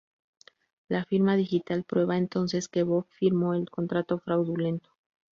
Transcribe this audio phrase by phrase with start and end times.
[0.89, 4.89] Las firma digital "prueba" entonces que Bob firmó el contrato fraudulento.